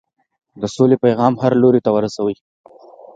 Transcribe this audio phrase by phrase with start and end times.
[0.61, 2.35] د سولې پیغام هر لوري ته ورسوئ.